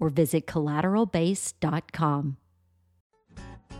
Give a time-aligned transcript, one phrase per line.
[0.00, 2.38] or visit collateralbase.com.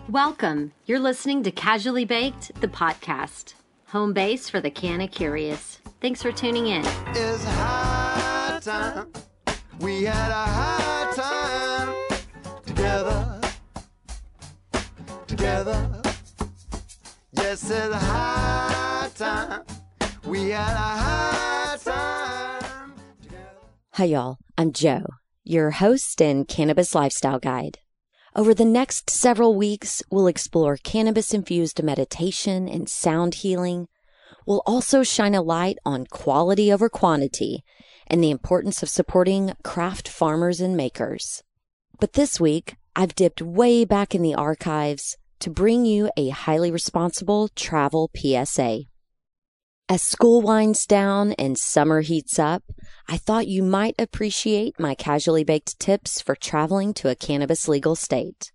[0.08, 0.72] Welcome.
[0.86, 3.54] You're listening to Casually Baked, the podcast,
[3.86, 5.80] home base for the Canna Curious.
[6.00, 6.84] Thanks for tuning in.
[7.08, 9.12] It's high time.
[9.80, 11.94] We had a high time
[12.66, 13.40] together.
[15.26, 16.02] Together.
[17.32, 19.62] Yes, it's high time.
[20.26, 23.46] We had a high time together.
[23.92, 24.38] Hi, y'all.
[24.58, 25.04] I'm Joe
[25.50, 27.78] your host and cannabis lifestyle guide.
[28.36, 33.88] Over the next several weeks, we'll explore cannabis infused meditation and sound healing.
[34.46, 37.64] We'll also shine a light on quality over quantity
[38.06, 41.42] and the importance of supporting craft farmers and makers.
[41.98, 46.70] But this week, I've dipped way back in the archives to bring you a highly
[46.70, 48.89] responsible travel PSA.
[49.90, 52.62] As school winds down and summer heats up,
[53.08, 57.96] I thought you might appreciate my casually baked tips for traveling to a cannabis legal
[57.96, 58.52] state.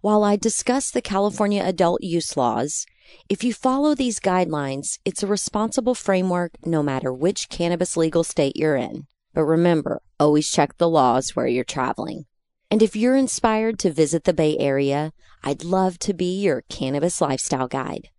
[0.00, 2.86] While I discuss the California adult use laws,
[3.28, 8.54] if you follow these guidelines, it's a responsible framework no matter which cannabis legal state
[8.54, 9.08] you're in.
[9.32, 12.26] But remember, always check the laws where you're traveling.
[12.70, 15.12] And if you're inspired to visit the Bay Area,
[15.42, 18.10] I'd love to be your cannabis lifestyle guide.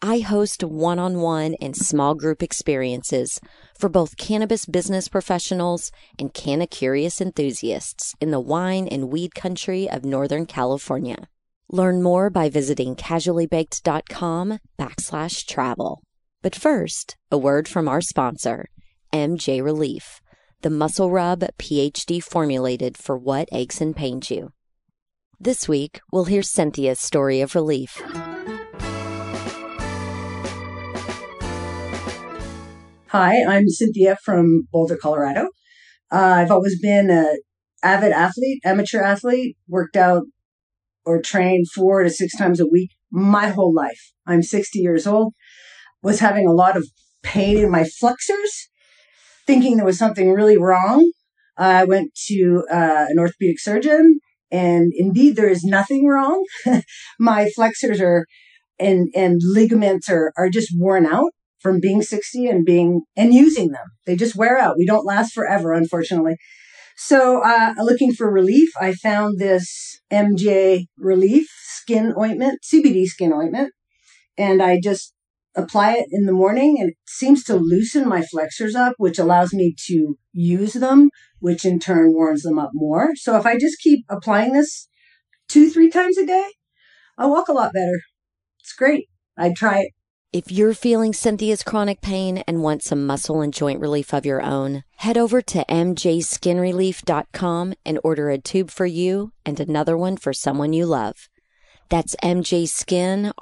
[0.00, 3.40] I host one on one and small group experiences
[3.76, 9.90] for both cannabis business professionals and canna curious enthusiasts in the wine and weed country
[9.90, 11.26] of Northern California.
[11.68, 16.04] Learn more by visiting casuallybaked.com backslash travel.
[16.42, 18.68] But first, a word from our sponsor,
[19.12, 20.20] MJ Relief,
[20.62, 24.52] the muscle rub PhD formulated for what aches and pains you.
[25.40, 28.00] This week, we'll hear Cynthia's story of relief.
[33.12, 35.48] Hi, I'm Cynthia from Boulder, Colorado.
[36.12, 37.36] Uh, I've always been a
[37.82, 40.24] avid athlete, amateur athlete, worked out
[41.06, 44.12] or trained four to six times a week my whole life.
[44.26, 45.32] I'm 60 years old,
[46.02, 46.86] was having a lot of
[47.22, 48.68] pain in my flexors,
[49.46, 51.10] thinking there was something really wrong.
[51.56, 54.20] I went to uh, an orthopedic surgeon,
[54.50, 56.44] and indeed, there is nothing wrong.
[57.18, 58.26] my flexors are
[58.78, 63.70] and and ligaments are are just worn out from being 60 and being and using
[63.70, 63.86] them.
[64.06, 64.76] They just wear out.
[64.78, 66.36] We don't last forever, unfortunately.
[66.96, 73.72] So, uh, looking for relief, I found this MJ Relief skin ointment, CBD skin ointment,
[74.36, 75.14] and I just
[75.54, 79.52] apply it in the morning and it seems to loosen my flexors up, which allows
[79.52, 81.10] me to use them,
[81.40, 83.14] which in turn warms them up more.
[83.16, 84.88] So if I just keep applying this
[85.48, 86.46] two, three times a day,
[87.16, 88.00] I walk a lot better.
[88.60, 89.08] It's great.
[89.36, 89.92] I'd try it.
[90.30, 94.42] If you're feeling Cynthia's chronic pain and want some muscle and joint relief of your
[94.42, 100.34] own, head over to mjskinrelief.com and order a tube for you and another one for
[100.34, 101.30] someone you love.
[101.88, 103.32] That's mjskin.com.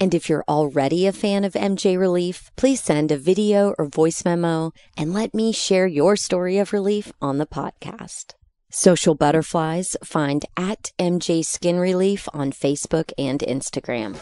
[0.00, 4.24] And if you're already a fan of MJ Relief, please send a video or voice
[4.24, 8.34] memo and let me share your story of relief on the podcast.
[8.70, 14.14] Social Butterflies find at MJ Skin Relief on Facebook and Instagram.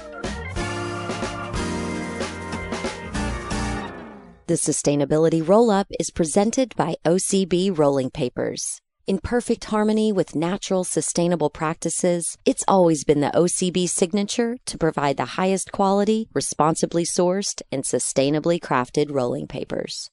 [4.47, 8.81] The Sustainability Roll Up is presented by OCB Rolling Papers.
[9.09, 15.17] In perfect harmony with natural, sustainable practices, it's always been the OCB signature to provide
[15.17, 20.09] the highest quality, responsibly sourced, and sustainably crafted rolling papers.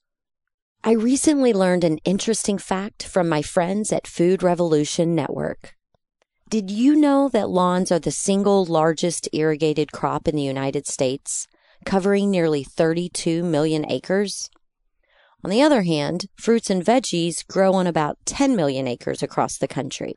[0.86, 5.78] I recently learned an interesting fact from my friends at Food Revolution Network.
[6.50, 11.48] Did you know that lawns are the single largest irrigated crop in the United States,
[11.86, 14.50] covering nearly 32 million acres?
[15.42, 19.70] On the other hand, fruits and veggies grow on about 10 million acres across the
[19.70, 20.16] country.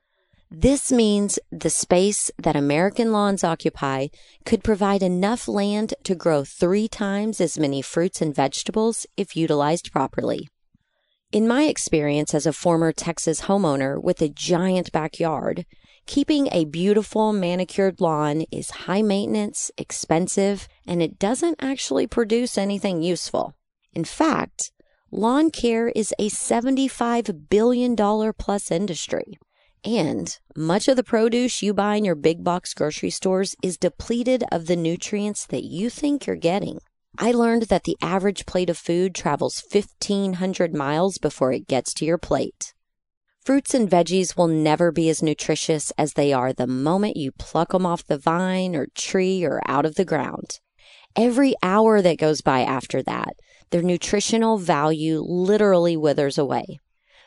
[0.51, 4.09] This means the space that American lawns occupy
[4.45, 9.93] could provide enough land to grow three times as many fruits and vegetables if utilized
[9.93, 10.49] properly.
[11.37, 15.67] In my experience as a former Texas homeowner with a giant backyard,
[16.07, 23.03] keeping a beautiful manicured lawn is high maintenance, expensive, and it doesn't actually produce anything
[23.03, 23.53] useful.
[23.93, 24.73] In fact,
[25.11, 27.95] lawn care is a $75 billion
[28.39, 29.37] plus industry.
[29.85, 34.43] And much of the produce you buy in your big box grocery stores is depleted
[34.51, 36.79] of the nutrients that you think you're getting.
[37.19, 42.05] I learned that the average plate of food travels 1,500 miles before it gets to
[42.05, 42.75] your plate.
[43.43, 47.71] Fruits and veggies will never be as nutritious as they are the moment you pluck
[47.73, 50.59] them off the vine or tree or out of the ground.
[51.15, 53.35] Every hour that goes by after that,
[53.71, 56.81] their nutritional value literally withers away.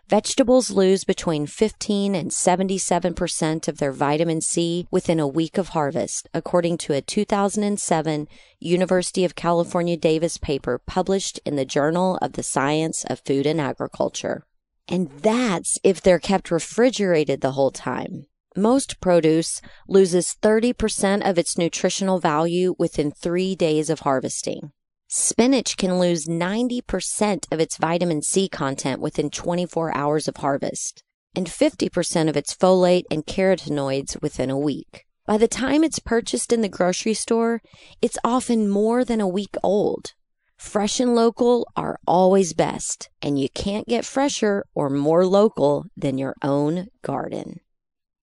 [0.10, 6.28] Vegetables lose between 15 and 77% of their vitamin C within a week of harvest,
[6.34, 8.28] according to a 2007
[8.60, 13.62] University of California Davis paper published in the Journal of the Science of Food and
[13.62, 14.48] Agriculture.
[14.88, 18.26] And that's if they're kept refrigerated the whole time.
[18.58, 24.72] Most produce loses 30% of its nutritional value within three days of harvesting.
[25.12, 31.02] Spinach can lose 90% of its vitamin C content within 24 hours of harvest,
[31.36, 35.08] and 50% of its folate and carotenoids within a week.
[35.26, 37.60] By the time it's purchased in the grocery store,
[38.04, 40.14] it's often more than a week old.
[40.58, 46.20] Fresh and local are always best, and you can't get fresher or more local than
[46.20, 47.62] your own garden.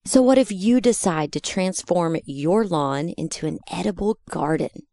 [0.05, 4.87] So, what if you decide to transform your lawn into an edible garden?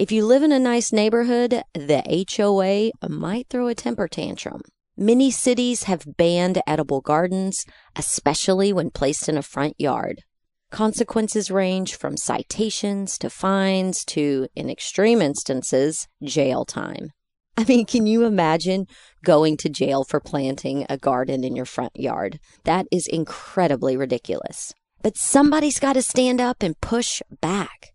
[0.00, 4.62] If you live in a nice neighborhood, the HOA might throw a temper tantrum.
[4.96, 10.22] Many cities have banned edible gardens, especially when placed in a front yard.
[10.70, 17.10] Consequences range from citations to fines to, in extreme instances, jail time.
[17.58, 18.86] I mean, can you imagine
[19.22, 22.40] going to jail for planting a garden in your front yard?
[22.64, 24.72] That is incredibly ridiculous.
[25.02, 27.92] But somebody's got to stand up and push back.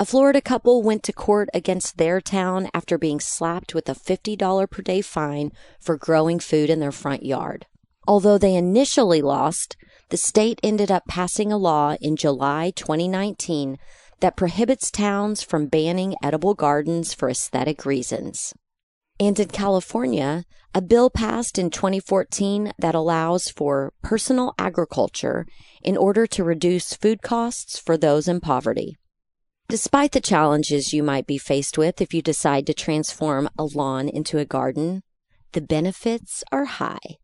[0.00, 4.70] A Florida couple went to court against their town after being slapped with a $50
[4.70, 5.50] per day fine
[5.80, 7.66] for growing food in their front yard.
[8.06, 9.76] Although they initially lost,
[10.10, 13.76] the state ended up passing a law in July 2019
[14.20, 18.54] that prohibits towns from banning edible gardens for aesthetic reasons.
[19.18, 20.44] And in California,
[20.76, 25.44] a bill passed in 2014 that allows for personal agriculture
[25.82, 28.96] in order to reduce food costs for those in poverty.
[29.68, 34.08] Despite the challenges you might be faced with if you decide to transform a lawn
[34.08, 35.02] into a garden,
[35.52, 37.18] the benefits are high.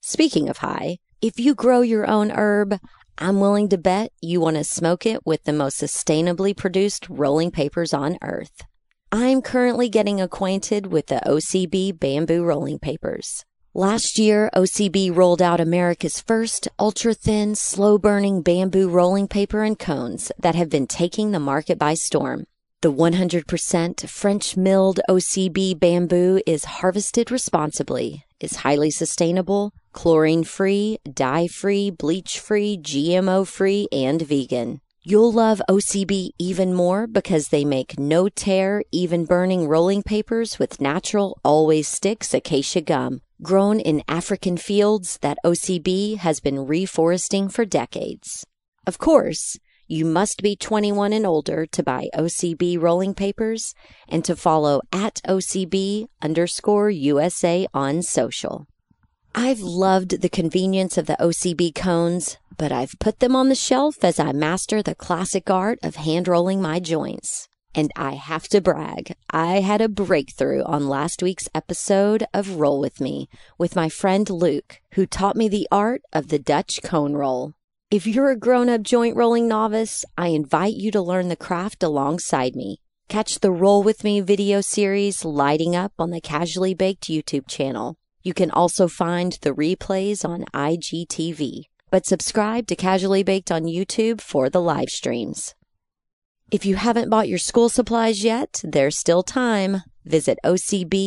[0.00, 2.78] Speaking of high, if you grow your own herb,
[3.18, 7.50] I'm willing to bet you want to smoke it with the most sustainably produced rolling
[7.50, 8.62] papers on earth.
[9.10, 13.44] I'm currently getting acquainted with the OCB bamboo rolling papers.
[13.74, 19.78] Last year, OCB rolled out America's first ultra thin, slow burning bamboo rolling paper and
[19.78, 22.44] cones that have been taking the market by storm.
[22.82, 31.46] The 100% French milled OCB bamboo is harvested responsibly, is highly sustainable, chlorine free, dye
[31.46, 34.82] free, bleach free, GMO free, and vegan.
[35.02, 40.78] You'll love OCB even more because they make no tear, even burning rolling papers with
[40.78, 47.64] natural, always sticks acacia gum grown in African fields that OCB has been reforesting for
[47.64, 48.46] decades.
[48.86, 49.58] Of course,
[49.88, 53.74] you must be 21 and older to buy OCB rolling papers
[54.08, 58.66] and to follow at OCB underscore USA on social.
[59.34, 64.04] I've loved the convenience of the OCB cones, but I've put them on the shelf
[64.04, 67.48] as I master the classic art of hand rolling my joints.
[67.74, 72.78] And I have to brag, I had a breakthrough on last week's episode of Roll
[72.78, 77.14] With Me with my friend Luke, who taught me the art of the Dutch cone
[77.14, 77.54] roll.
[77.90, 81.82] If you're a grown up joint rolling novice, I invite you to learn the craft
[81.82, 82.80] alongside me.
[83.08, 87.96] Catch the Roll With Me video series lighting up on the Casually Baked YouTube channel.
[88.22, 91.64] You can also find the replays on IGTV.
[91.90, 95.54] But subscribe to Casually Baked on YouTube for the live streams.
[96.52, 99.84] If you haven't bought your school supplies yet, there's still time.
[100.04, 101.00] Visit ocbusa.com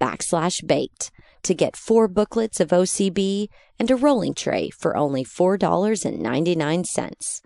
[0.00, 1.10] backslash baked
[1.42, 3.48] to get four booklets of OCB
[3.80, 7.40] and a rolling tray for only $4.99.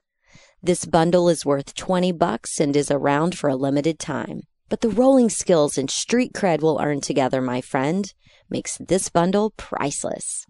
[0.62, 4.42] This bundle is worth 20 bucks and is around for a limited time.
[4.68, 8.12] But the rolling skills and street cred we'll earn together, my friend,
[8.50, 10.44] makes this bundle priceless.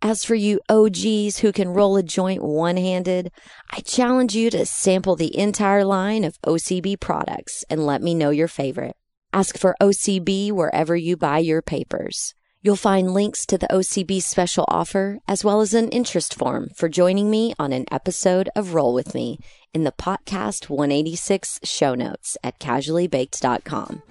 [0.00, 3.32] As for you OGs who can roll a joint one handed,
[3.72, 8.30] I challenge you to sample the entire line of OCB products and let me know
[8.30, 8.94] your favorite.
[9.32, 12.34] Ask for OCB wherever you buy your papers.
[12.62, 16.88] You'll find links to the OCB special offer as well as an interest form for
[16.88, 19.38] joining me on an episode of Roll With Me
[19.74, 24.02] in the podcast 186 show notes at casuallybaked.com.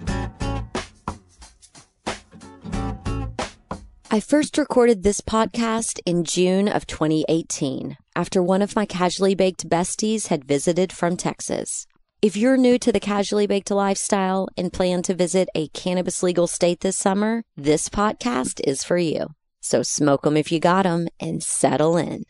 [4.18, 9.68] I first recorded this podcast in June of 2018 after one of my casually baked
[9.68, 11.86] besties had visited from Texas.
[12.20, 16.48] If you're new to the casually baked lifestyle and plan to visit a cannabis legal
[16.48, 19.28] state this summer, this podcast is for you.
[19.60, 22.24] So smoke 'em if you got 'em and settle in.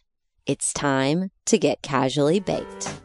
[0.44, 3.00] It's time to get casually baked.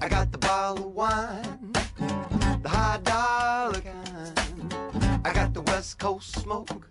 [0.00, 1.72] I got the bottle of wine,
[2.62, 4.72] the high dollar kind.
[5.24, 6.86] I got the West Coast smoke,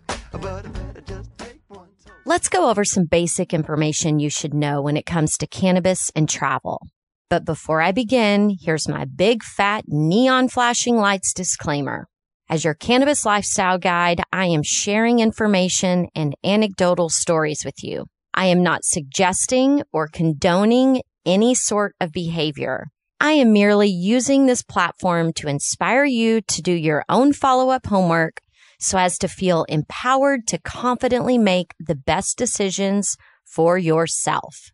[2.26, 6.30] Let's go over some basic information you should know when it comes to cannabis and
[6.30, 6.82] travel.
[7.30, 12.08] But before I begin, here's my big fat neon flashing lights disclaimer.
[12.50, 18.06] As your cannabis lifestyle guide, I am sharing information and anecdotal stories with you.
[18.34, 22.88] I am not suggesting or condoning any sort of behavior.
[23.20, 27.86] I am merely using this platform to inspire you to do your own follow up
[27.86, 28.42] homework
[28.82, 34.72] so as to feel empowered to confidently make the best decisions for yourself.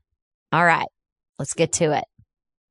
[0.51, 0.87] All right,
[1.37, 2.05] let's get to it.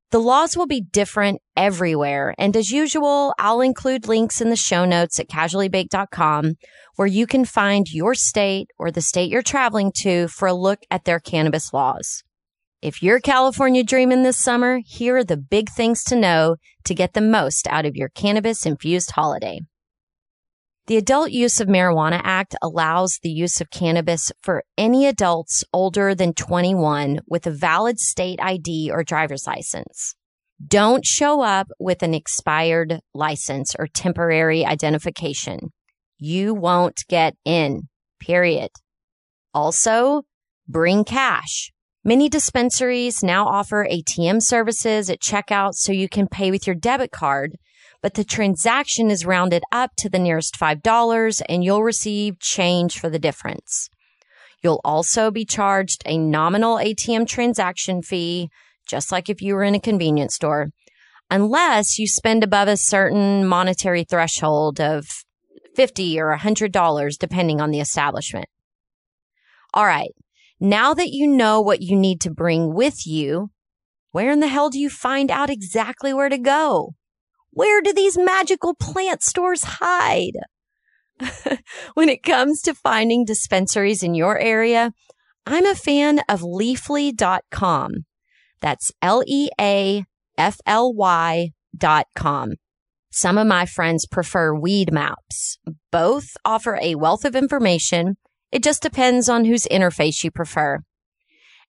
[0.09, 2.33] The laws will be different everywhere.
[2.37, 6.55] And as usual, I'll include links in the show notes at casuallybaked.com
[6.95, 10.79] where you can find your state or the state you're traveling to for a look
[10.89, 12.23] at their cannabis laws.
[12.81, 17.13] If you're California dreaming this summer, here are the big things to know to get
[17.13, 19.59] the most out of your cannabis infused holiday.
[20.87, 26.15] The Adult Use of Marijuana Act allows the use of cannabis for any adults older
[26.15, 30.15] than 21 with a valid state ID or driver's license.
[30.65, 35.73] Don't show up with an expired license or temporary identification.
[36.19, 37.89] You won't get in,
[38.21, 38.69] period.
[39.53, 40.21] Also,
[40.69, 41.69] bring cash.
[42.05, 47.11] Many dispensaries now offer ATM services at checkout so you can pay with your debit
[47.11, 47.57] card
[48.01, 53.09] but the transaction is rounded up to the nearest $5 and you'll receive change for
[53.09, 53.89] the difference.
[54.63, 58.49] You'll also be charged a nominal ATM transaction fee,
[58.87, 60.69] just like if you were in a convenience store,
[61.29, 65.07] unless you spend above a certain monetary threshold of
[65.75, 68.47] 50 or $100, depending on the establishment.
[69.73, 70.11] All right.
[70.59, 73.51] Now that you know what you need to bring with you,
[74.11, 76.95] where in the hell do you find out exactly where to go?
[77.57, 80.37] Where do these magical plant stores hide?
[81.95, 84.93] when it comes to finding dispensaries in your area,
[85.47, 88.05] I'm a fan of leafly.com.
[88.61, 90.05] That's L E A
[90.37, 92.57] F L Y dot com.
[93.09, 95.57] Some of my friends prefer Weed Maps.
[95.91, 98.17] Both offer a wealth of information.
[98.51, 100.81] It just depends on whose interface you prefer.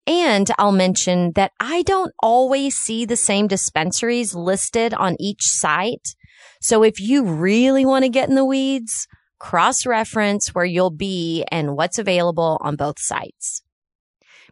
[0.08, 6.16] And I'll mention that I don't always see the same dispensaries listed on each site.
[6.62, 9.06] So if you really want to get in the weeds,
[9.38, 13.62] cross reference where you'll be and what's available on both sites.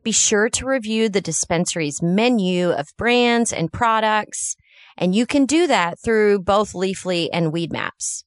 [0.03, 4.57] Be sure to review the dispensary's menu of brands and products,
[4.99, 8.25] and you can do that through both Leafly and Weed Maps.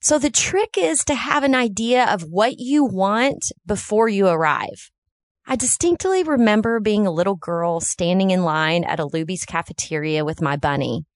[0.00, 4.90] So the trick is to have an idea of what you want before you arrive.
[5.50, 10.42] I distinctly remember being a little girl standing in line at a Luby's cafeteria with
[10.42, 11.06] my bunny.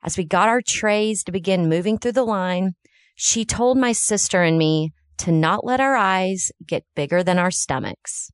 [0.00, 2.76] As we got our trays to begin moving through the line,
[3.16, 7.50] she told my sister and me to not let our eyes get bigger than our
[7.50, 8.30] stomachs.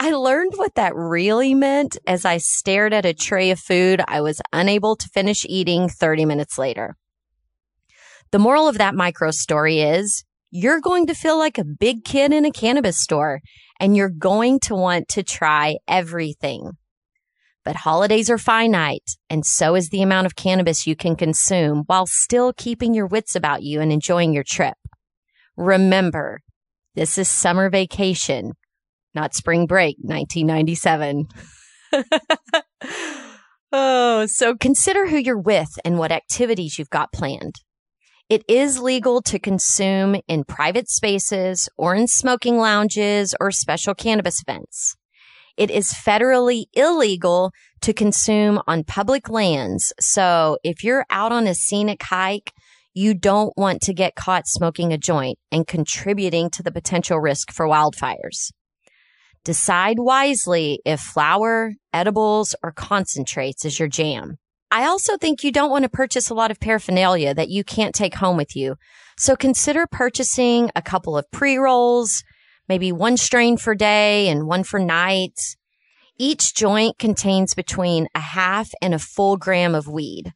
[0.00, 4.20] I learned what that really meant as I stared at a tray of food I
[4.20, 6.96] was unable to finish eating 30 minutes later.
[8.32, 10.24] The moral of that micro story is
[10.56, 13.40] you're going to feel like a big kid in a cannabis store
[13.80, 16.70] and you're going to want to try everything.
[17.64, 22.06] But holidays are finite, and so is the amount of cannabis you can consume while
[22.06, 24.76] still keeping your wits about you and enjoying your trip.
[25.56, 26.40] Remember,
[26.94, 28.52] this is summer vacation,
[29.12, 31.26] not spring break 1997.
[33.72, 37.56] oh, so consider who you're with and what activities you've got planned.
[38.30, 44.40] It is legal to consume in private spaces or in smoking lounges or special cannabis
[44.40, 44.96] events.
[45.58, 47.52] It is federally illegal
[47.82, 49.92] to consume on public lands.
[50.00, 52.52] So if you're out on a scenic hike,
[52.94, 57.52] you don't want to get caught smoking a joint and contributing to the potential risk
[57.52, 58.52] for wildfires.
[59.44, 64.38] Decide wisely if flower, edibles, or concentrates is your jam.
[64.70, 67.94] I also think you don't want to purchase a lot of paraphernalia that you can't
[67.94, 68.76] take home with you.
[69.16, 72.24] So consider purchasing a couple of pre rolls,
[72.68, 75.38] maybe one strain for day and one for night.
[76.18, 80.32] Each joint contains between a half and a full gram of weed,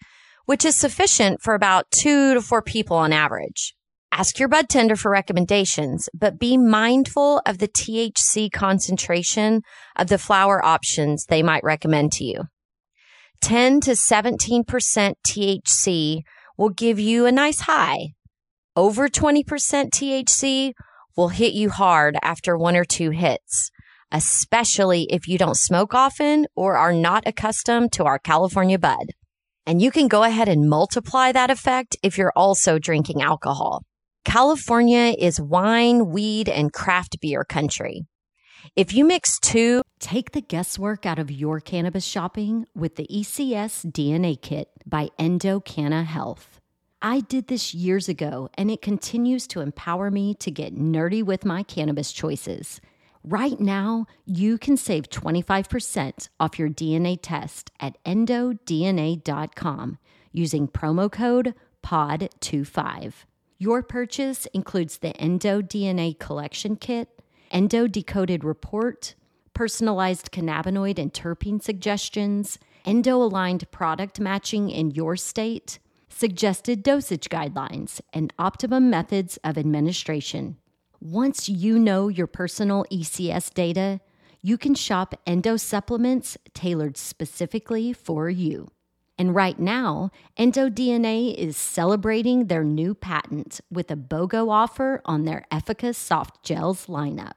[0.47, 3.75] which is sufficient for about two to four people on average.
[4.11, 9.63] Ask your bud tender for recommendations, but be mindful of the THC concentration
[9.97, 12.45] of the flower options they might recommend to you.
[13.41, 14.65] 10 to 17%
[15.27, 16.21] THC
[16.57, 18.09] will give you a nice high.
[18.75, 20.73] Over 20% THC
[21.17, 23.71] will hit you hard after one or two hits,
[24.13, 29.13] especially if you don't smoke often or are not accustomed to our California bud.
[29.67, 33.83] And you can go ahead and multiply that effect if you're also drinking alcohol.
[34.25, 38.07] California is wine, weed, and craft beer country.
[38.77, 43.91] If you mix two, take the guesswork out of your cannabis shopping with the ECS
[43.91, 46.61] DNA Kit by EndoCanna Health.
[47.01, 51.45] I did this years ago, and it continues to empower me to get nerdy with
[51.45, 52.81] my cannabis choices.
[53.23, 59.99] Right now, you can save 25% off your DNA test at endodna.com
[60.33, 63.13] using promo code POD25.
[63.59, 67.18] Your purchase includes the Endo DNA Collection Kit,
[67.51, 69.15] Endo Decoded Report,
[69.55, 75.79] personalized cannabinoid and terpene suggestions, Endo aligned product matching in your state,
[76.09, 80.57] suggested dosage guidelines, and optimum methods of administration.
[81.01, 84.01] Once you know your personal ECS data,
[84.43, 88.71] you can shop Endo supplements tailored specifically for you.
[89.19, 95.45] And right now, EndoDNA is celebrating their new patent with a BOGO offer on their
[95.51, 97.33] Effica soft gels lineup.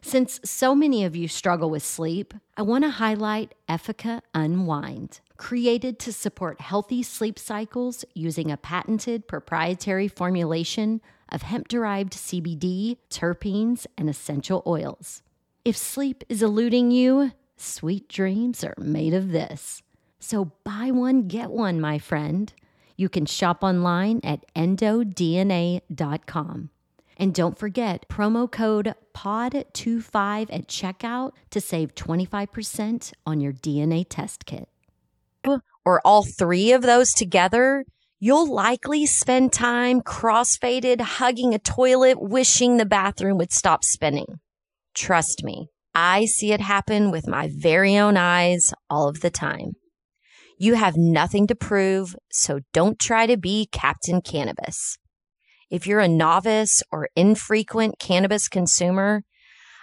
[0.00, 5.20] Since so many of you struggle with sleep, I want to highlight Effica Unwind.
[5.38, 12.98] Created to support healthy sleep cycles using a patented proprietary formulation of hemp derived CBD,
[13.10, 15.22] terpenes, and essential oils.
[15.64, 19.82] If sleep is eluding you, sweet dreams are made of this.
[20.24, 22.50] So buy one, get one, my friend.
[22.96, 25.80] You can shop online at endodna.com.
[27.18, 34.46] And don't forget promo code POD25 at checkout to save 25% on your DNA test
[34.46, 34.70] kit.
[35.84, 37.84] Or all three of those together,
[38.18, 44.40] you'll likely spend time cross-faded, hugging a toilet, wishing the bathroom would stop spinning.
[44.94, 49.76] Trust me, I see it happen with my very own eyes all of the time.
[50.58, 54.98] You have nothing to prove, so don't try to be Captain Cannabis.
[55.70, 59.24] If you're a novice or infrequent cannabis consumer,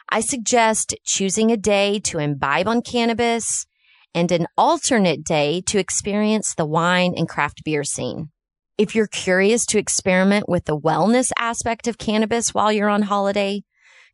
[0.09, 3.65] I suggest choosing a day to imbibe on cannabis
[4.13, 8.29] and an alternate day to experience the wine and craft beer scene.
[8.77, 13.63] If you're curious to experiment with the wellness aspect of cannabis while you're on holiday,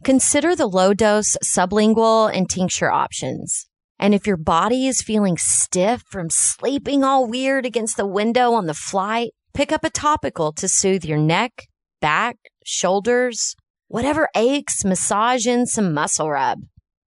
[0.03, 3.66] consider the low dose sublingual and tincture options.
[3.99, 8.67] And if your body is feeling stiff from sleeping all weird against the window on
[8.67, 11.67] the flight, pick up a topical to soothe your neck,
[11.99, 13.55] back, shoulders,
[13.87, 16.59] whatever aches, massage in some muscle rub.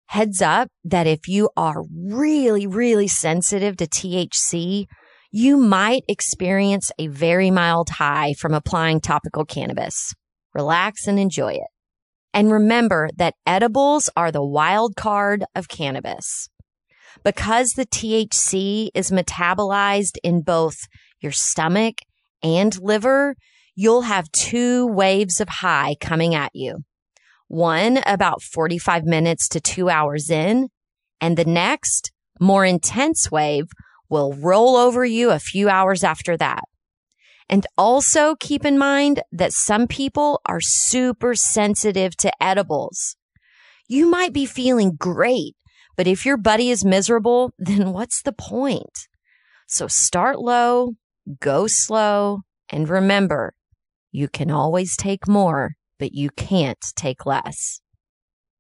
[0.08, 4.86] Heads up that if you are really, really sensitive to THC,
[5.32, 10.16] you might experience a very mild high from applying topical cannabis.
[10.56, 11.68] Relax and enjoy it.
[12.34, 16.50] And remember that edibles are the wild card of cannabis
[17.24, 20.88] because the THC is metabolized in both
[21.20, 21.96] your stomach
[22.42, 23.36] and liver,
[23.76, 26.80] you'll have two waves of high coming at you.
[27.48, 30.70] One about 45 minutes to two hours in,
[31.20, 33.66] and the next, more intense wave
[34.10, 36.64] will roll over you a few hours after that.
[37.50, 43.16] And also keep in mind that some people are super sensitive to edibles.
[43.88, 45.56] You might be feeling great
[46.00, 49.10] but if your buddy is miserable, then what's the point?
[49.68, 50.94] So start low,
[51.42, 53.54] go slow, and remember,
[54.10, 57.82] you can always take more, but you can't take less.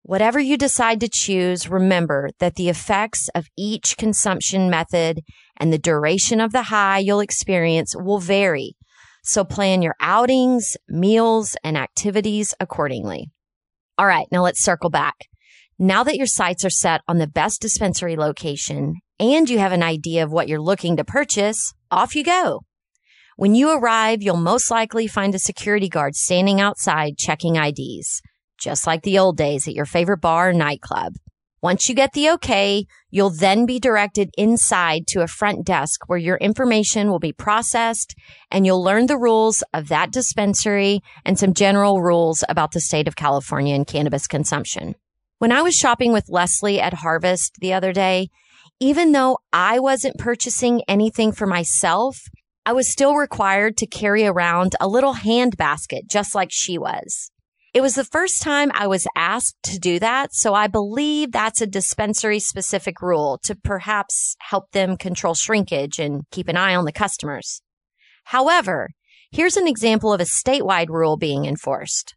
[0.02, 5.22] Whatever you decide to choose, remember that the effects of each consumption method
[5.56, 8.76] and the duration of the high you'll experience will vary.
[9.24, 13.32] So plan your outings, meals, and activities accordingly.
[13.98, 15.29] All right, now let's circle back.
[15.82, 19.82] Now that your sights are set on the best dispensary location and you have an
[19.82, 22.64] idea of what you're looking to purchase, off you go.
[23.38, 28.22] When you arrive, you'll most likely find a security guard standing outside checking IDs,
[28.58, 31.14] just like the old days at your favorite bar or nightclub.
[31.62, 36.20] Once you get the okay, you'll then be directed inside to a front desk where
[36.20, 38.16] your information will be processed
[38.52, 43.08] and you'll learn the rules of that dispensary and some general rules about the state
[43.08, 44.94] of California and cannabis consumption.
[45.40, 48.28] When I was shopping with Leslie at Harvest the other day,
[48.82, 52.20] even though I wasn't purchasing anything for myself,
[52.66, 57.32] I was still required to carry around a little hand basket just like she was.
[57.74, 61.62] It was the first time I was asked to do that, so I believe that's
[61.62, 66.84] a dispensary specific rule to perhaps help them control shrinkage and keep an eye on
[66.84, 67.62] the customers.
[68.26, 68.90] However,
[69.32, 72.14] here's an example of a statewide rule being enforced.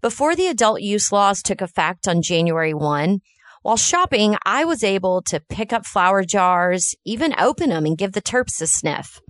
[0.00, 3.20] Before the adult use laws took effect on January 1,
[3.62, 8.12] while shopping, I was able to pick up flower jars, even open them and give
[8.12, 9.20] the terps a sniff.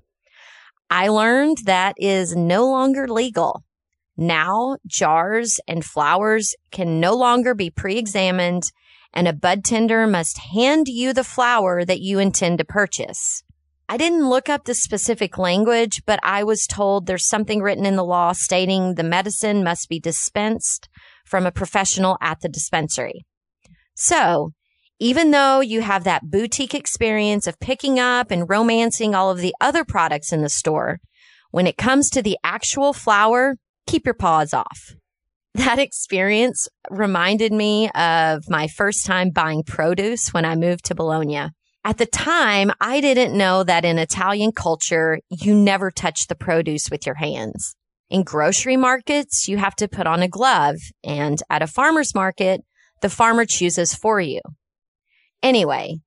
[0.90, 3.64] I learned that is no longer legal.
[4.16, 8.70] Now jars and flowers can no longer be pre-examined
[9.14, 13.43] and a bud tender must hand you the flower that you intend to purchase.
[13.88, 17.96] I didn't look up the specific language, but I was told there's something written in
[17.96, 20.88] the law stating the medicine must be dispensed
[21.26, 23.26] from a professional at the dispensary.
[23.94, 24.52] So
[24.98, 29.54] even though you have that boutique experience of picking up and romancing all of the
[29.60, 30.98] other products in the store,
[31.50, 34.94] when it comes to the actual flower, keep your paws off.
[35.56, 41.50] That experience reminded me of my first time buying produce when I moved to Bologna.
[41.86, 46.90] At the time, I didn't know that in Italian culture, you never touch the produce
[46.90, 47.76] with your hands.
[48.08, 52.62] In grocery markets, you have to put on a glove, and at a farmer's market,
[53.02, 54.40] the farmer chooses for you.
[55.42, 55.98] Anyway,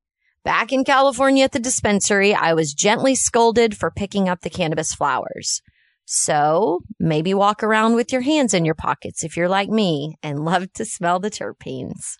[0.44, 4.96] back in California at the dispensary, I was gently scolded for picking up the cannabis
[4.96, 5.62] flowers.
[6.06, 10.44] So maybe walk around with your hands in your pockets if you're like me and
[10.46, 12.16] love to smell the terpenes.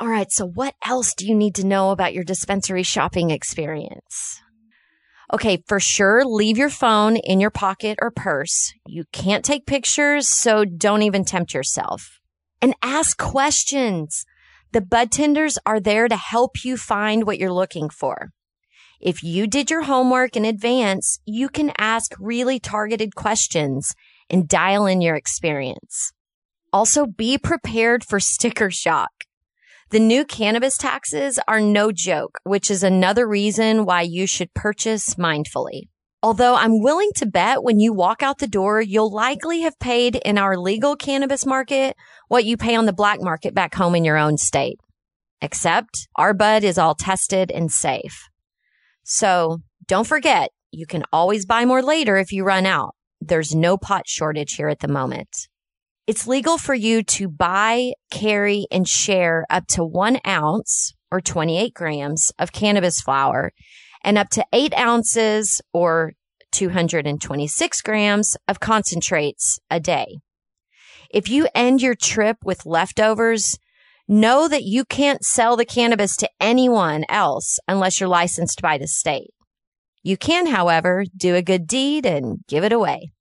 [0.00, 0.32] All right.
[0.32, 4.40] So what else do you need to know about your dispensary shopping experience?
[5.30, 5.62] Okay.
[5.68, 8.72] For sure, leave your phone in your pocket or purse.
[8.86, 10.26] You can't take pictures.
[10.26, 12.18] So don't even tempt yourself
[12.62, 14.24] and ask questions.
[14.72, 18.30] The bud tenders are there to help you find what you're looking for.
[19.02, 23.94] If you did your homework in advance, you can ask really targeted questions
[24.30, 26.12] and dial in your experience.
[26.72, 29.10] Also be prepared for sticker shock.
[29.90, 35.16] The new cannabis taxes are no joke, which is another reason why you should purchase
[35.16, 35.88] mindfully.
[36.22, 40.14] Although I'm willing to bet when you walk out the door, you'll likely have paid
[40.14, 41.96] in our legal cannabis market
[42.28, 44.78] what you pay on the black market back home in your own state.
[45.42, 48.28] Except our bud is all tested and safe.
[49.02, 52.94] So don't forget, you can always buy more later if you run out.
[53.20, 55.48] There's no pot shortage here at the moment.
[56.06, 61.72] It's legal for you to buy, carry, and share up to one ounce or 28
[61.74, 63.52] grams of cannabis flower
[64.02, 66.14] and up to eight ounces or
[66.52, 70.18] 226 grams of concentrates a day.
[71.10, 73.58] If you end your trip with leftovers,
[74.12, 78.88] Know that you can't sell the cannabis to anyone else unless you're licensed by the
[78.88, 79.30] state.
[80.02, 83.12] You can, however, do a good deed and give it away.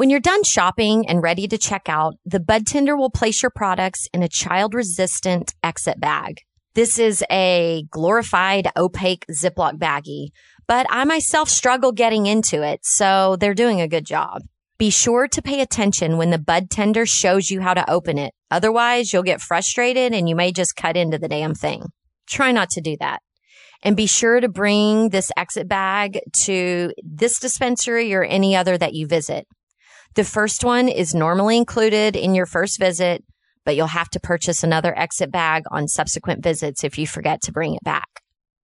[0.00, 3.50] When you're done shopping and ready to check out, the bud tender will place your
[3.50, 6.40] products in a child resistant exit bag.
[6.72, 10.28] This is a glorified opaque Ziploc baggie,
[10.66, 14.40] but I myself struggle getting into it, so they're doing a good job.
[14.78, 18.32] Be sure to pay attention when the bud tender shows you how to open it.
[18.50, 21.84] Otherwise, you'll get frustrated and you may just cut into the damn thing.
[22.26, 23.20] Try not to do that.
[23.82, 28.94] And be sure to bring this exit bag to this dispensary or any other that
[28.94, 29.46] you visit.
[30.14, 33.24] The first one is normally included in your first visit,
[33.64, 37.52] but you'll have to purchase another exit bag on subsequent visits if you forget to
[37.52, 38.08] bring it back.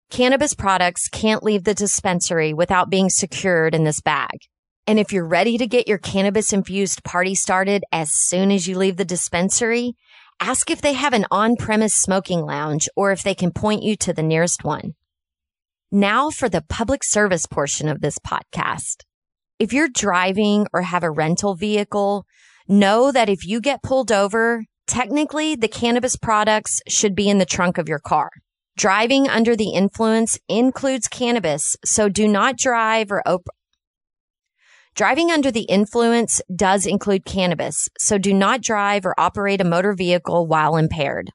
[0.09, 4.39] Cannabis products can't leave the dispensary without being secured in this bag.
[4.87, 8.77] And if you're ready to get your cannabis infused party started as soon as you
[8.77, 9.93] leave the dispensary,
[10.39, 13.95] ask if they have an on premise smoking lounge or if they can point you
[13.97, 14.95] to the nearest one.
[15.91, 19.03] Now for the public service portion of this podcast.
[19.59, 22.25] If you're driving or have a rental vehicle,
[22.65, 27.45] know that if you get pulled over, technically the cannabis products should be in the
[27.45, 28.29] trunk of your car.
[28.77, 33.49] Driving under the influence includes cannabis, so do not drive or op-
[34.95, 39.93] Driving under the influence does include cannabis, so do not drive or operate a motor
[39.93, 41.31] vehicle while impaired.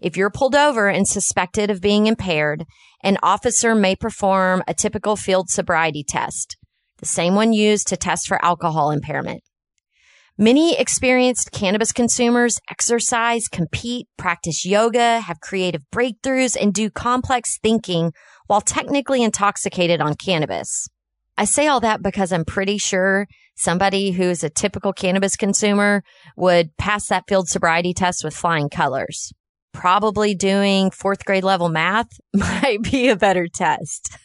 [0.00, 2.64] If you're pulled over and suspected of being impaired,
[3.04, 6.56] an officer may perform a typical field sobriety test,
[7.04, 9.42] the same one used to test for alcohol impairment.
[10.38, 18.12] Many experienced cannabis consumers exercise, compete, practice yoga, have creative breakthroughs, and do complex thinking
[18.46, 20.88] while technically intoxicated on cannabis.
[21.36, 26.02] I say all that because I'm pretty sure somebody who's a typical cannabis consumer
[26.38, 29.30] would pass that field sobriety test with flying colors.
[29.74, 34.16] Probably doing fourth grade level math might be a better test.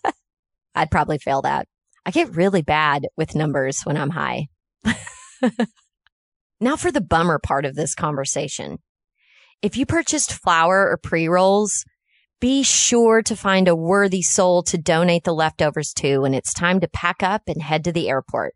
[0.74, 1.68] I'd probably fail that.
[2.06, 4.48] I get really bad with numbers when I'm high.
[6.60, 8.78] now for the bummer part of this conversation.
[9.62, 11.84] If you purchased flower or pre rolls,
[12.40, 16.80] be sure to find a worthy soul to donate the leftovers to when it's time
[16.80, 18.54] to pack up and head to the airport.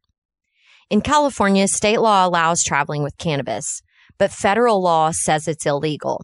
[0.90, 3.80] In California, state law allows traveling with cannabis,
[4.18, 6.22] but federal law says it's illegal.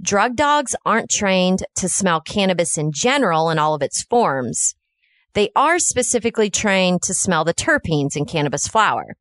[0.00, 4.74] Drug dogs aren't trained to smell cannabis in general in all of its forms.
[5.34, 9.16] They are specifically trained to smell the terpenes in cannabis flower.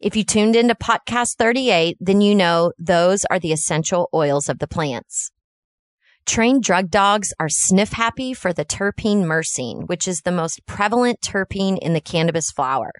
[0.00, 4.58] If you tuned into podcast 38, then you know those are the essential oils of
[4.58, 5.30] the plants.
[6.26, 11.20] Trained drug dogs are sniff happy for the terpene myrcene, which is the most prevalent
[11.20, 12.92] terpene in the cannabis flower.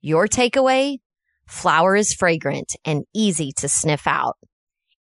[0.00, 0.98] Your takeaway?
[1.46, 4.36] Flower is fragrant and easy to sniff out.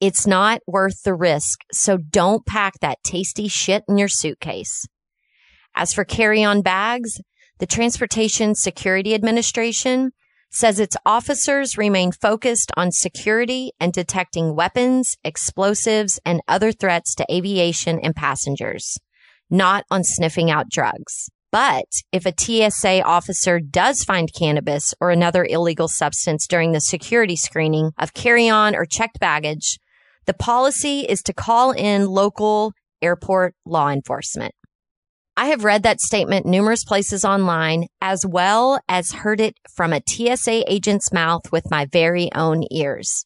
[0.01, 4.87] It's not worth the risk, so don't pack that tasty shit in your suitcase.
[5.75, 7.21] As for carry on bags,
[7.59, 10.13] the Transportation Security Administration
[10.51, 17.27] says its officers remain focused on security and detecting weapons, explosives, and other threats to
[17.33, 18.99] aviation and passengers,
[19.49, 21.31] not on sniffing out drugs.
[21.51, 27.37] But if a TSA officer does find cannabis or another illegal substance during the security
[27.37, 29.79] screening of carry on or checked baggage,
[30.27, 34.55] the policy is to call in local airport law enforcement.
[35.35, 40.03] I have read that statement numerous places online, as well as heard it from a
[40.07, 43.25] TSA agent's mouth with my very own ears.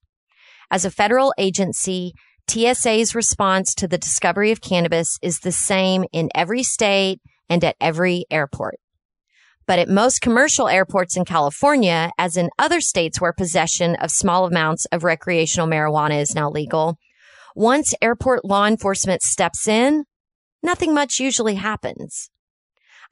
[0.71, 2.12] As a federal agency,
[2.49, 7.75] TSA's response to the discovery of cannabis is the same in every state and at
[7.81, 8.77] every airport.
[9.66, 14.47] But at most commercial airports in California, as in other states where possession of small
[14.47, 16.99] amounts of recreational marijuana is now legal,
[17.57, 20.05] once airport law enforcement steps in,
[20.62, 22.31] nothing much usually happens.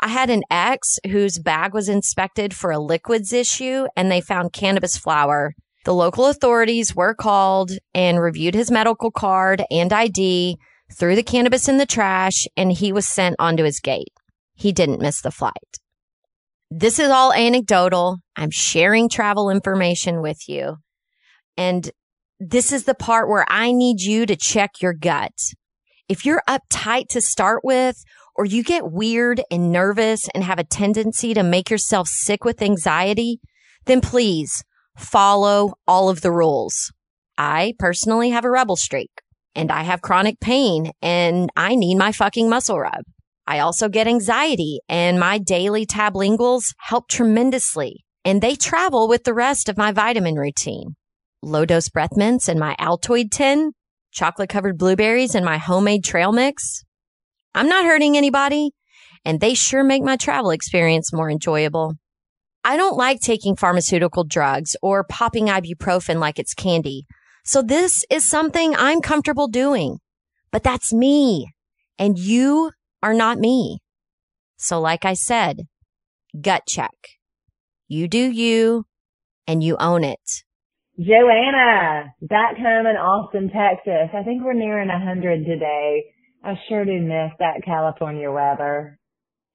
[0.00, 4.52] I had an ex whose bag was inspected for a liquids issue and they found
[4.52, 5.54] cannabis flower.
[5.84, 10.56] The local authorities were called and reviewed his medical card and ID,
[10.92, 14.12] threw the cannabis in the trash, and he was sent onto his gate.
[14.54, 15.78] He didn't miss the flight.
[16.70, 18.18] This is all anecdotal.
[18.34, 20.78] I'm sharing travel information with you.
[21.56, 21.90] And
[22.40, 25.38] this is the part where I need you to check your gut.
[26.08, 28.04] If you're uptight to start with,
[28.36, 32.62] or you get weird and nervous and have a tendency to make yourself sick with
[32.62, 33.40] anxiety,
[33.86, 34.64] then please
[34.96, 36.92] follow all of the rules.
[37.38, 39.10] I personally have a rebel streak
[39.54, 43.04] and I have chronic pain and I need my fucking muscle rub.
[43.46, 49.34] I also get anxiety and my daily tablinguals help tremendously and they travel with the
[49.34, 50.96] rest of my vitamin routine.
[51.42, 53.72] Low dose breath mints and my Altoid tin
[54.14, 56.84] chocolate covered blueberries in my homemade trail mix.
[57.54, 58.70] I'm not hurting anybody,
[59.24, 61.94] and they sure make my travel experience more enjoyable.
[62.64, 67.04] I don't like taking pharmaceutical drugs or popping ibuprofen like it's candy.
[67.44, 69.98] So this is something I'm comfortable doing,
[70.50, 71.52] but that's me
[71.98, 72.72] and you
[73.02, 73.80] are not me.
[74.56, 75.66] So like I said,
[76.40, 76.94] gut check.
[77.86, 78.86] You do you
[79.46, 80.44] and you own it.
[80.98, 84.14] Joanna, back home in Austin, Texas.
[84.14, 86.04] I think we're nearing a hundred today.
[86.44, 88.98] I sure do miss that California weather.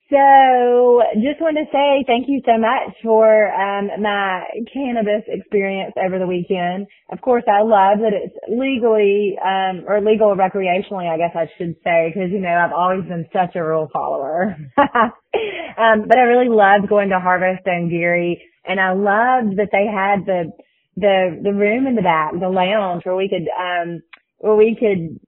[0.10, 3.24] So just want to say thank you so much for
[3.54, 4.42] um, my
[4.74, 6.88] cannabis experience over the weekend.
[7.14, 11.76] Of course, I love that it's legally um, or legal recreationally, I guess I should
[11.86, 14.58] say, because you know I've always been such a rule follower.
[14.78, 19.86] um, but I really loved going to Harvest and Geary, and I loved that they
[19.86, 20.52] had the
[21.00, 24.02] the the room in the back, the lounge where we could um
[24.40, 25.20] where we could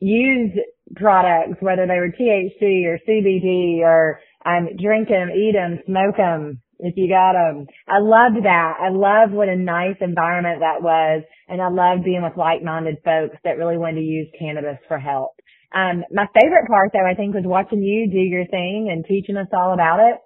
[0.00, 0.52] use
[0.96, 6.62] products, whether they were THC or CBD or um drink them, eat them, smoke them
[6.80, 7.66] if you got them.
[7.88, 8.74] I loved that.
[8.80, 13.36] I loved what a nice environment that was, and I loved being with like-minded folks
[13.44, 15.32] that really wanted to use cannabis for help.
[15.74, 19.36] Um, my favorite part though, I think, was watching you do your thing and teaching
[19.36, 20.18] us all about it.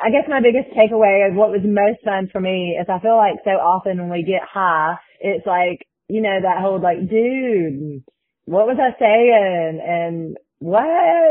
[0.00, 3.16] I guess my biggest takeaway of what was most fun for me is I feel
[3.16, 8.04] like so often when we get high, it's like, you know, that whole like, dude,
[8.44, 9.80] what was I saying?
[9.84, 10.86] And what?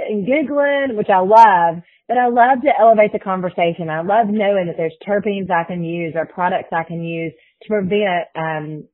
[0.10, 1.82] And giggling, which I love.
[2.08, 3.90] But I love to elevate the conversation.
[3.90, 7.68] I love knowing that there's terpenes I can use or products I can use to
[7.68, 8.88] prevent um,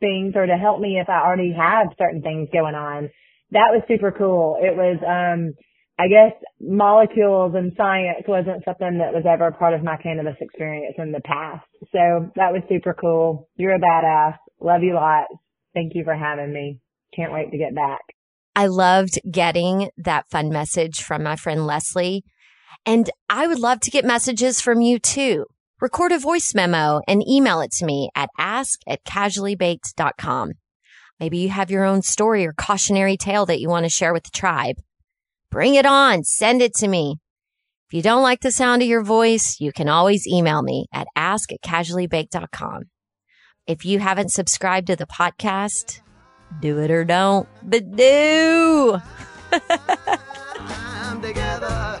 [0.00, 3.10] things or to help me if I already have certain things going on.
[3.50, 4.58] That was super cool.
[4.60, 5.54] It was, um,
[5.98, 10.96] I guess molecules and science wasn't something that was ever part of my cannabis experience
[10.98, 11.64] in the past.
[11.92, 13.48] So that was super cool.
[13.56, 14.36] You're a badass.
[14.60, 15.32] Love you lots.
[15.74, 16.80] Thank you for having me.
[17.14, 18.00] Can't wait to get back.
[18.54, 22.24] I loved getting that fun message from my friend Leslie.
[22.84, 25.46] And I would love to get messages from you too.
[25.80, 30.52] Record a voice memo and email it to me at ask at casuallybaked.com.
[31.20, 34.24] Maybe you have your own story or cautionary tale that you want to share with
[34.24, 34.76] the tribe.
[35.56, 36.22] Bring it on.
[36.22, 37.16] Send it to me.
[37.88, 41.06] If you don't like the sound of your voice, you can always email me at
[41.16, 42.82] ask at casuallybaked.com.
[43.66, 46.02] If you haven't subscribed to the podcast,
[46.60, 49.00] do it or don't, but do.
[51.22, 51.98] together,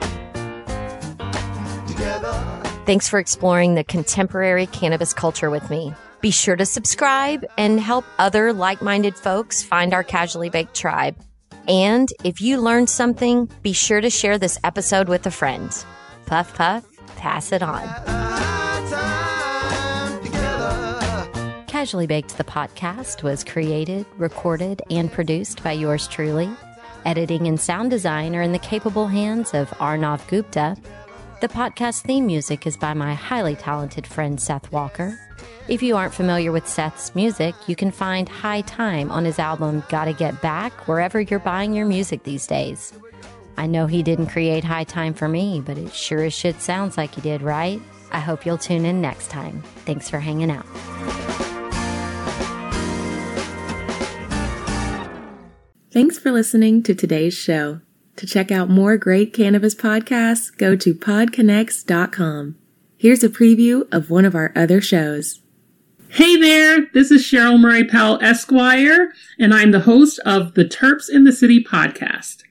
[1.88, 2.62] together.
[2.84, 5.94] Thanks for exploring the contemporary cannabis culture with me.
[6.20, 11.16] Be sure to subscribe and help other like minded folks find our casually baked tribe.
[11.68, 15.70] And if you learned something, be sure to share this episode with a friend.
[16.26, 16.84] Puff, puff,
[17.16, 17.86] pass it on.
[21.66, 26.50] Casually Baked the podcast was created, recorded, and produced by yours truly.
[27.04, 30.76] Editing and sound design are in the capable hands of Arnav Gupta.
[31.40, 35.18] The podcast theme music is by my highly talented friend Seth Walker.
[35.68, 39.82] If you aren't familiar with Seth's music, you can find High Time on his album
[39.88, 42.92] Gotta Get Back wherever you're buying your music these days.
[43.56, 46.96] I know he didn't create High Time for me, but it sure as shit sounds
[46.96, 47.80] like he did, right?
[48.12, 49.60] I hope you'll tune in next time.
[49.84, 50.66] Thanks for hanging out.
[55.90, 57.80] Thanks for listening to today's show.
[58.16, 62.56] To check out more great cannabis podcasts, go to podcanna.com.
[62.96, 65.40] Here's a preview of one of our other shows.
[66.10, 71.10] Hey there, this is Cheryl Murray Powell Esquire, and I'm the host of the Terps
[71.10, 72.42] in the City podcast.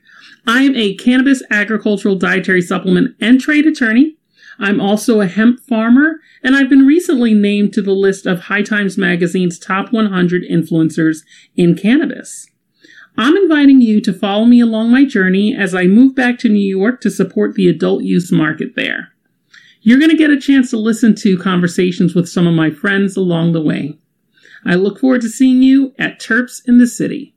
[0.45, 4.17] I'm a cannabis agricultural dietary supplement and trade attorney.
[4.59, 8.61] I'm also a hemp farmer, and I've been recently named to the list of High
[8.61, 11.19] Times Magazine's top 100 influencers
[11.55, 12.47] in cannabis.
[13.17, 16.59] I'm inviting you to follow me along my journey as I move back to New
[16.59, 19.14] York to support the adult use market there.
[19.87, 23.15] You're going to get a chance to listen to conversations with some of my friends
[23.15, 23.99] along the way.
[24.65, 27.34] I look forward to seeing you at Terps in the City.